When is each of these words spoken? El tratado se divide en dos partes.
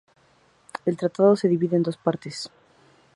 El 0.87 0.97
tratado 0.97 1.35
se 1.35 1.47
divide 1.47 1.75
en 1.75 1.83
dos 1.83 1.95
partes. 1.95 2.49